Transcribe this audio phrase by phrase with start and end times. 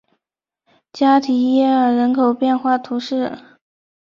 [0.91, 3.37] 加提耶尔人口变化图示